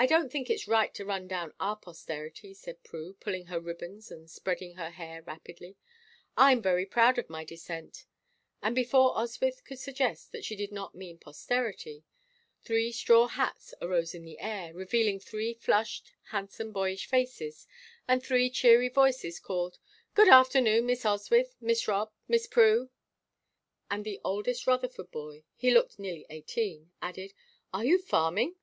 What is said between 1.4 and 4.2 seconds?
our posterity," said Prue, pulling her ribbons